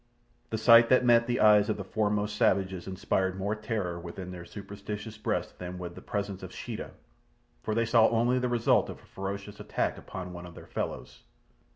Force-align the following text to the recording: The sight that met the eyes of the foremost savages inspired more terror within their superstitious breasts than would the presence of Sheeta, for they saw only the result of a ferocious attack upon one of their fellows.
The 0.49 0.57
sight 0.57 0.89
that 0.89 1.05
met 1.05 1.27
the 1.27 1.39
eyes 1.39 1.69
of 1.69 1.77
the 1.77 1.83
foremost 1.83 2.35
savages 2.35 2.87
inspired 2.87 3.37
more 3.37 3.53
terror 3.53 3.99
within 3.99 4.31
their 4.31 4.45
superstitious 4.45 5.15
breasts 5.19 5.51
than 5.53 5.77
would 5.77 5.93
the 5.93 6.01
presence 6.01 6.41
of 6.41 6.51
Sheeta, 6.51 6.89
for 7.61 7.75
they 7.75 7.85
saw 7.85 8.07
only 8.09 8.39
the 8.39 8.49
result 8.49 8.89
of 8.89 8.97
a 8.97 9.05
ferocious 9.05 9.59
attack 9.59 9.99
upon 9.99 10.33
one 10.33 10.47
of 10.47 10.55
their 10.55 10.65
fellows. 10.65 11.21